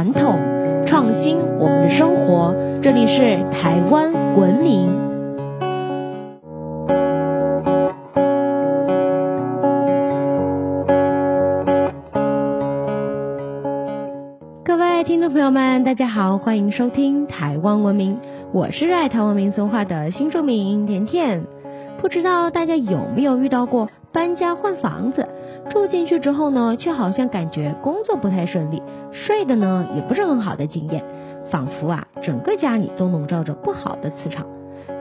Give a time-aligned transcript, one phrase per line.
[0.00, 0.38] 传统，
[0.86, 2.54] 创新我们的生活。
[2.82, 4.90] 这里是台湾文明。
[14.64, 18.16] 各位听众朋友们，大家好，欢迎收听台湾文明，
[18.54, 21.44] 我是热爱台湾民俗化的新住民甜甜。
[22.00, 25.28] 不知道大家有没有遇到过搬家换房子？
[25.70, 31.02] 住进去之后呢，却好像感觉工作不太顺利，睡的呢也不是很好的经验，
[31.50, 34.46] 仿佛啊整个家里都笼罩着不好的磁场。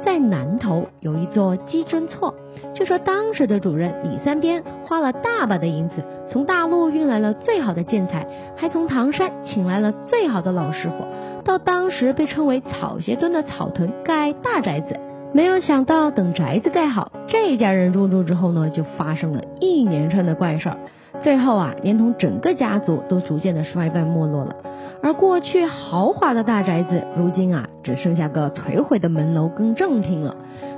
[0.06, 2.34] 在南头有一座鸡珍厝，
[2.74, 8.26] 据说当时的主人李三边花了大把的银子，从大陆运来了最好的建材，
[8.56, 11.06] 还从唐山请来了最好的老师傅，
[11.44, 14.98] 到当时被称为草鞋墩的草屯盖大宅子。
[15.34, 20.78] 没有想到，等宅子盖好，这家人入住之后呢，就发生了一连串的怪事儿。
[21.22, 24.56] 最后啊，连同整个家族都逐渐的衰败没落了。
[25.02, 30.36] 而过去豪华的大宅子，如今啊，只剩下个颓毁的门楼跟正厅了。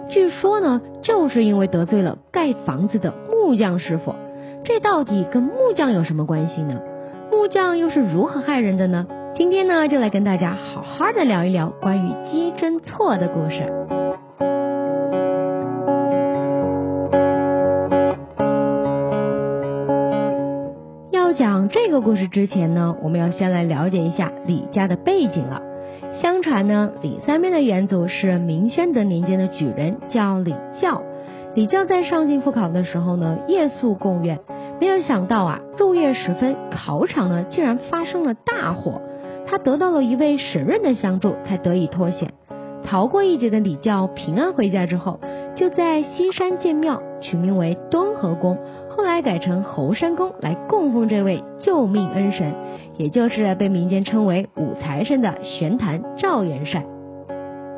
[0.10, 4.16] 据说呢，就是因为得罪了盖房子的木匠师傅。
[4.64, 6.82] 这到底跟木匠有什么关系呢？
[7.32, 9.08] 木匠又是如何害人的呢？
[9.36, 14.01] 今天呢，就来跟大家好好的聊一聊关于鸡胗错的故事。
[21.92, 25.62] 这个故事之前呢，我们要先来了解一下李家的背景了。
[26.22, 31.04] 相传呢，李三妹的远祖是明宣德年间的举人，叫李教。
[31.54, 34.40] 李教在上京赴考的时候呢，夜宿贡院，
[34.80, 39.02] 没有想到啊，入夜时分，考场呢竟然发生了大火。
[39.46, 42.32] 他得到了一位神人的相助，才得以脱险。
[42.86, 45.20] 逃过一劫的李教平安回家之后，
[45.56, 48.58] 就在西山建庙，取名为敦和宫。
[49.02, 52.54] 后来改成猴山宫来供奉这位救命恩神，
[52.98, 56.86] 也就是被民间称为五财神的玄坛赵元帅。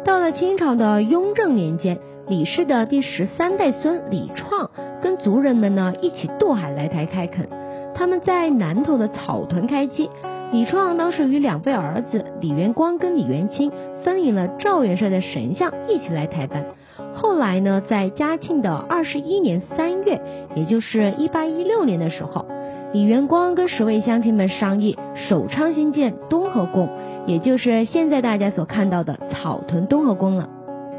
[0.03, 1.97] 到了清朝的雍正年间，
[2.27, 4.69] 李氏的第十三代孙李创
[5.01, 7.47] 跟族人们呢一起渡海来台开垦，
[7.95, 10.09] 他们在南头的草屯开基。
[10.51, 13.71] 李创当时与两位儿子李元光跟李元清
[14.03, 16.65] 分领了赵元帅的神像，一起来台办。
[17.13, 20.21] 后来呢，在嘉庆的二十一年三月，
[20.55, 22.45] 也就是一八一六年的时候，
[22.91, 26.89] 李元光跟十位乡亲们商议，首倡新建东和宫，
[27.25, 30.49] 也就是现在大家所看到的草屯东和宫了。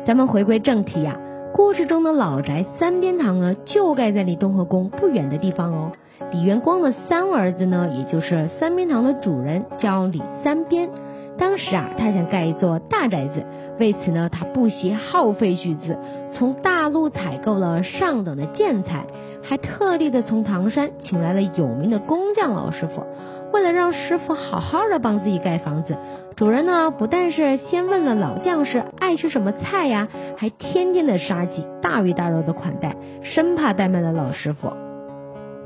[0.07, 1.19] 咱们回归正题呀，
[1.53, 5.93] 故事中的老宅三边堂呢，就盖在离东和宫不远的地方哦。
[6.31, 10.89] 李元光的三儿子呢，也就是三边堂的主人，叫李三边。
[11.37, 13.45] 当时啊，他想盖一座大宅子，
[13.79, 15.99] 为此呢，他不惜耗费巨资，
[16.33, 19.05] 从大陆采购了上等的建材，
[19.43, 23.05] 还特地的从唐山请来了有名的工匠老师傅。
[23.53, 25.97] 为了让师傅好好的帮自己盖房子，
[26.37, 34.84] 主人呢不但是先问了老将士爱吃什么菜呀，还天天的杀鸡大鱼大肉的款待，生怕怠慢了老师傅。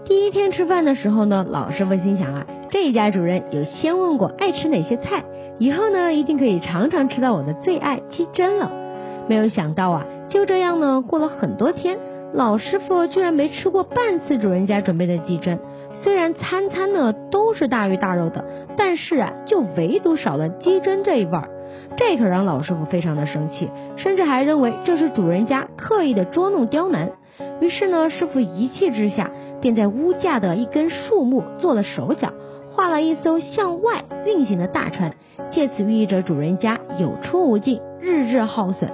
[0.09, 5.23] 第一天吃饭的时候呢，老师傅心想啊，这一家主人有先问过爱吃哪些菜。
[5.59, 8.73] 以后呢，一定可以常常吃到我的最爱鸡胗了。
[9.29, 11.99] 没有想到啊，就这样呢，过了很多天，
[12.33, 15.59] 老师傅居然没吃过半次主人家准备的鸡胗。
[16.03, 18.43] 虽然餐餐呢都是大鱼大肉的，
[18.79, 21.51] 但是啊，就唯独少了鸡胗这一味儿。
[21.99, 27.11] 这可让老师傅非常的生气，甚至还认为这是主人家刻意的捉弄刁难。
[27.61, 29.31] 于是呢，师傅一气之下，
[29.61, 32.33] 便在屋架的一根树木做了手脚，
[32.73, 35.15] 画了一艘向外运行的大船。
[35.51, 38.91] 借此寓意着主人家有出无进，日日耗损。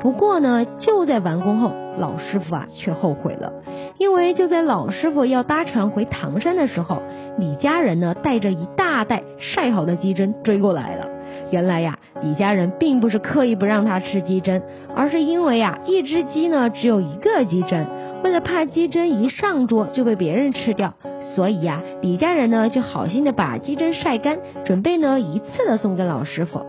[0.00, 3.52] 不过呢，就在完工后，老师傅啊却后悔了，
[3.96, 7.00] 因为就在老师傅要搭船回唐山的时候，
[7.38, 11.08] 李家人呢带着一大袋晒好的鸡胗追过来了。
[11.50, 14.60] 原来呀，李家人并不是刻意不让他吃鸡胗，
[14.94, 17.86] 而是因为呀，一只鸡呢只有一个鸡胗，
[18.24, 20.94] 为了怕鸡胗一上桌就被别人吃掉。
[21.36, 26.64] 所以呀，李家人呢就好心的把鸡胗晒干，准备呢一次的送给老师傅。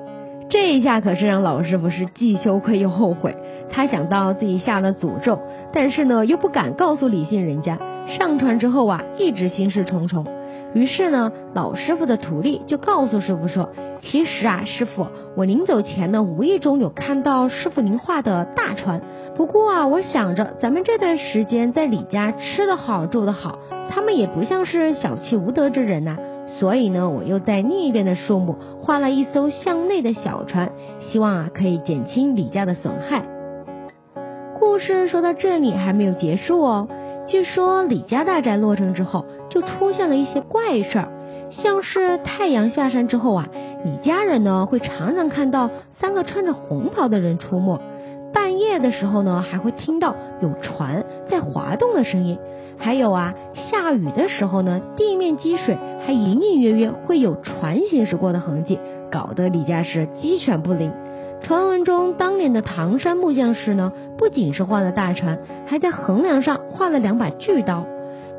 [0.50, 3.36] 这一下可是让老师傅是既羞愧又后悔。
[3.72, 5.40] 他想到自己下了诅咒，
[5.72, 7.80] 但是呢又不敢告诉李姓人家。
[8.08, 10.26] 上船之后啊，一直心事重重。
[10.76, 13.70] 于是呢，老师傅的徒弟就告诉师傅说
[14.04, 15.08] ：“其实啊，师傅，
[15.38, 19.02] 我临走前呢，无意中有看到师傅您画的大船。
[19.38, 23.58] 不过啊，我想着咱们这段时间在李家吃得好，住得好。”
[23.90, 26.18] 他们也不像是小气无德之人呐，
[26.60, 33.24] 所以呢，我又在另一边的树木画了一艘向内的小船，希望啊可以减轻李家的损害。
[34.60, 36.90] 故事说到这里还没有结束哦，
[37.28, 39.26] 据说李家大宅落成之后，
[39.56, 41.08] 就出现了一些怪事儿。
[41.50, 43.48] 像是太阳下山之后啊，
[43.86, 47.80] 李家人呢会常常看到三个穿着红袍的人出没。
[48.34, 52.38] 半夜的时候呢，还会听到有船在滑动的声音。
[52.78, 58.78] 还有啊，下雨的时候呢，地面积水还隐隐约约会有船行驶过的痕迹，
[59.10, 60.92] 搞得李家是鸡犬不宁。
[61.42, 67.86] 传闻中，当年的唐山木匠师呢，不仅是画了大船，还在横梁上画了两把巨刀。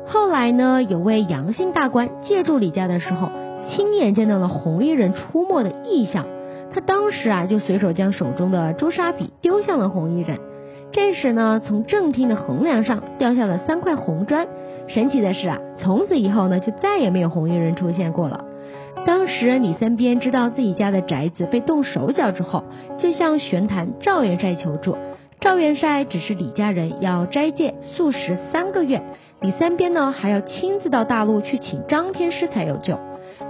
[0.09, 3.29] 后来呢，有位杨姓大官借住李家的时候，
[3.67, 6.25] 亲眼见到了红衣人出没的异象。
[6.73, 10.39] 他当时啊，就随手将手中的朱砂笔丢向了红衣人。
[10.93, 14.47] 这时呢，从正厅的横梁上掉下了三块红砖。
[14.87, 18.45] 神奇的是啊，从此以后呢，就再也没有红衣人出现过了。
[19.05, 22.63] 当时李三边知道自己家的宅子被动手脚之后，
[22.97, 24.95] 就向玄坛赵元帅求助。
[25.41, 29.03] 赵元帅指示李家人要斋戒素食三个月，
[29.39, 32.97] 李三边呢还要亲自到大陆去请张天师才有救。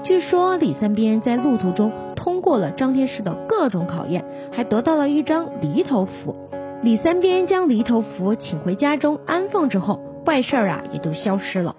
[0.03, 6.35] 据说李三边在路途中通过了张天师的各种考验，还得到了一张犁头符。
[6.81, 11.75] 李三边将犁头符请回家中安放之后，怪事儿啊也都消失了。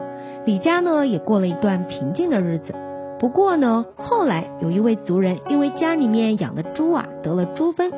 [0.47, 2.75] 李家呢也过了一段平静的日子。
[3.21, 7.93] 不过呢，后来有一位族人因为家里面养的猪啊得了猪瘟，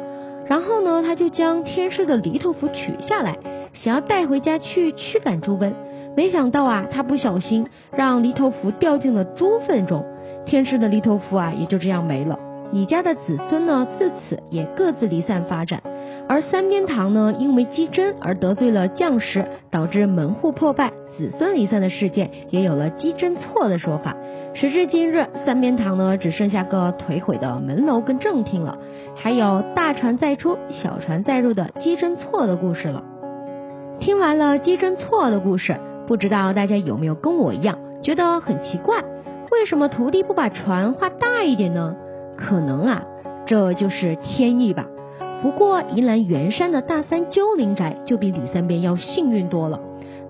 [0.46, 3.38] 然后呢他就将天师的犁头符取下来，
[3.74, 5.72] 想要带回家去驱赶猪瘟。
[6.16, 10.04] 没想到啊，他不小心让犁头符掉进了猪粪中，
[10.44, 12.38] 天师的犁头符啊也就这样没了。
[12.72, 15.82] 李家的子孙呢，自此也各自离散发展。
[16.28, 24.16] 而三边堂呢，因为姬真而得罪了将士，导致门户破败、子孙离散的事件，也有了姬真错的说法。
[24.54, 28.78] 时至今日，三边堂呢，只剩下个颓毁的门楼跟正厅了，
[29.16, 33.04] 还有大船再出、小船再入的姬真错的故事了。
[33.98, 35.76] 听完了姬真错的故事，
[36.06, 39.02] 不知道大家有没有跟我一样觉得很奇怪？
[39.50, 41.97] 为什么徒弟不把船画大一点呢？
[42.37, 43.02] 可能啊，
[43.47, 44.87] 这就是天意吧。
[45.43, 49.81] 不过，宜兰圆山的大三鸠林宅就比李三边要幸运多了。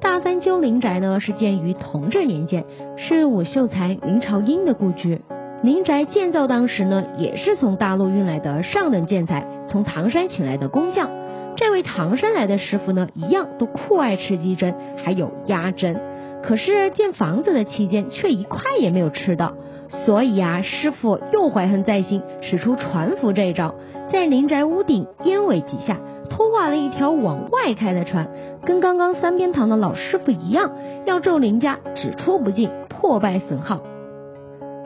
[0.01, 2.65] 大三鸠林宅呢，是建于同治年间，
[2.97, 5.21] 是武秀才林朝英的故居。
[5.63, 11.11] 林宅建造当时呢，也是从大陆运来的上等建材，从唐山请来的工匠。
[11.56, 14.75] 这位唐山来的师傅呢，一样都酷爱吃鸡胗，
[15.05, 15.97] 还有鸭胗。
[16.43, 19.52] 可是建房子的期间，却一块也没有吃到。
[19.88, 23.75] 所以啊，师傅又怀恨在心，使出船符这一招。
[24.11, 25.99] 在林宅屋顶烟尾几下，
[26.31, 28.29] 偷画了一条往外开的船，
[28.64, 30.73] 跟刚刚三边堂的老师傅一样，
[31.05, 33.81] 要咒林家只出不进，破败损耗。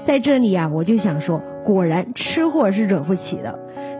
[0.06, 3.58] 在这里啊，我就想说，果然吃货是惹不起的。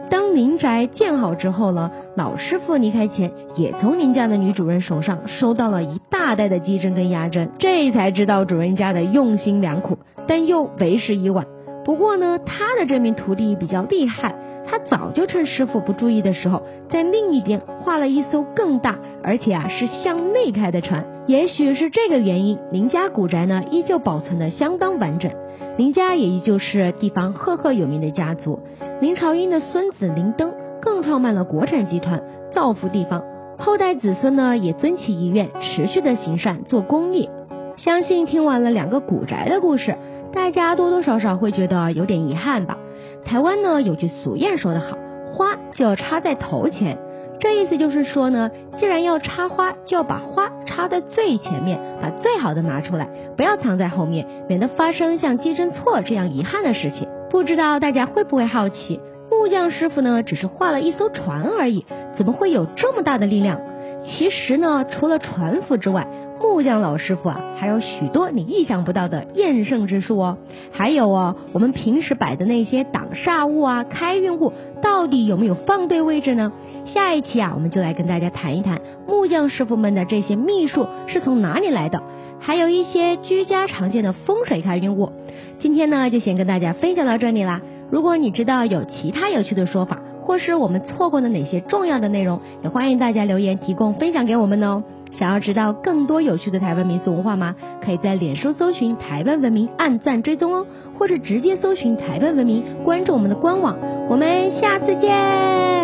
[0.09, 9.97] 当林宅建好之后呢，老师傅离开前，也从林家的女主人手上收到了一大袋的鸡胗跟鸭胗，这才知道主人家的用心良苦，
[10.27, 11.45] 但又为时已晚。
[11.83, 14.35] 不过呢，他的这名徒弟比较厉害。
[14.67, 21.05] 他早就趁师傅不注意的时候，在另一边画了一艘更大，而且啊是向内开的船。
[21.27, 25.31] 也许是这个原因，林家古宅呢依旧保存的相当完整。
[25.77, 28.59] 林家也依旧是地方赫赫有名的家族。
[29.01, 32.21] 林朝英的孙子林登更创办了国产集团，
[32.53, 33.23] 造福地方。
[33.57, 37.29] 后代子孙呢也遵其遗愿，持续的行善做公益。
[37.77, 39.95] 相信听完了两个古宅的故事，
[40.31, 42.77] 大家多多少少会觉得有点遗憾吧。
[43.25, 44.97] 台湾呢有句俗谚说得好，
[45.33, 46.97] 花就要插在头前，
[47.39, 57.07] 这意思就是说呢，既然要插花，就要把花插在最前面，把最好的拿出来，不要藏在后面，免得发生像鸡胗错这样遗憾的事情。
[57.31, 59.01] 不知道大家会不会好奇，
[59.31, 61.83] 木匠师傅呢只是画了一艘船而已，
[62.15, 63.59] 怎么会有这么大的力量？
[64.03, 66.07] 其实呢，除了船夫之外，
[66.39, 70.37] 木匠老师傅啊，还有许多你意想不到的验胜之术哦。
[70.71, 76.51] 还有哦，我们平时摆的那些挡煞物啊、开运物，到底有没有放对位置呢？
[76.85, 82.03] 下一期啊，我们就来跟大家谈一谈木匠师傅们的这些秘术是从哪里来的，
[82.39, 85.11] 还有一些居家常见的风水开运物。
[85.59, 87.61] 今天呢，就先跟大家分享到这里啦。
[87.89, 94.83] 如果你知道有其他有趣的说法，或是我们错过的哪些重要的内容，也欢迎大家留言提供分享给我们哦。
[95.17, 97.55] 想要知道更多有趣的台湾民俗文化吗？
[97.83, 100.67] 可以在脸书搜寻台湾文明，按赞追踪哦，
[100.97, 103.77] 或者直接搜寻台湾文明，关注我们的官网。
[104.09, 105.74] 我们下次见。